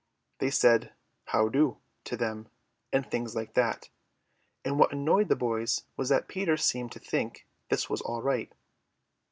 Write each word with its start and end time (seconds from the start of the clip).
They 0.39 0.49
said 0.49 0.93
"How 1.25 1.47
do?" 1.47 1.77
to 2.05 2.17
them, 2.17 2.49
and 2.91 3.05
things 3.05 3.35
like 3.35 3.53
that; 3.53 3.89
and 4.65 4.79
what 4.79 4.91
annoyed 4.91 5.29
the 5.29 5.35
boys 5.35 5.83
was 5.95 6.09
that 6.09 6.27
Peter 6.27 6.57
seemed 6.57 6.91
to 6.93 6.99
think 6.99 7.45
this 7.69 7.85
all 7.85 8.23
right. 8.23 8.51